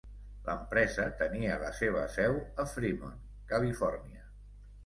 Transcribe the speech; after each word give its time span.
L'empresa 0.45 1.05
tenia 1.19 1.59
la 1.65 1.69
seva 1.81 2.07
seu 2.15 2.39
a 2.65 2.65
Fremont, 2.73 3.23
Califòrnia. 3.55 4.27